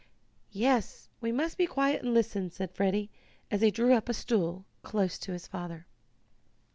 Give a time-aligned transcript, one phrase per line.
[0.55, 3.11] "Yes, we must be quiet and listen," said Freddie,
[3.51, 5.85] as he drew up a stool close to his father.